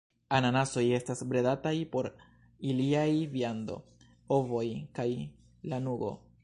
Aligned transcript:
Anasoj 0.35 0.83
estas 0.99 1.21
bredataj 1.33 1.73
por 1.97 2.09
iliaj 2.71 3.07
viando, 3.37 3.77
ovoj, 4.39 4.65
kaj 4.99 5.11
lanugo. 5.75 6.15